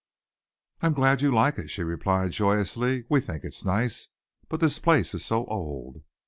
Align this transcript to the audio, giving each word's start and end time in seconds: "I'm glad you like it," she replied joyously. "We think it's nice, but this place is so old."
"I'm 0.81 0.95
glad 0.95 1.21
you 1.21 1.31
like 1.31 1.59
it," 1.59 1.69
she 1.69 1.83
replied 1.83 2.31
joyously. 2.31 3.03
"We 3.07 3.21
think 3.21 3.43
it's 3.43 3.63
nice, 3.63 4.07
but 4.49 4.59
this 4.59 4.79
place 4.79 5.13
is 5.13 5.23
so 5.23 5.45
old." 5.45 6.01